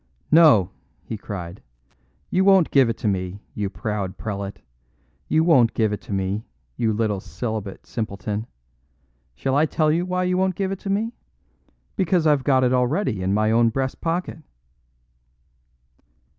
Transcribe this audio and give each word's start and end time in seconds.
"No," 0.31 0.71
he 1.03 1.15
cried, 1.15 1.61
"you 2.31 2.43
won't 2.43 2.71
give 2.71 2.89
it 2.89 3.03
me, 3.05 3.39
you 3.53 3.69
proud 3.69 4.17
prelate. 4.17 4.57
You 5.27 5.43
won't 5.43 5.75
give 5.75 5.93
it 5.93 6.09
me, 6.09 6.43
you 6.75 6.91
little 6.91 7.19
celibate 7.19 7.85
simpleton. 7.85 8.47
Shall 9.35 9.55
I 9.55 9.67
tell 9.67 9.91
you 9.91 10.03
why 10.07 10.23
you 10.23 10.39
won't 10.39 10.55
give 10.55 10.71
it 10.71 10.83
me? 10.89 11.13
Because 11.95 12.25
I've 12.25 12.43
got 12.43 12.63
it 12.63 12.73
already 12.73 13.21
in 13.21 13.31
my 13.35 13.51
own 13.51 13.69
breast 13.69 14.01
pocket." 14.01 14.39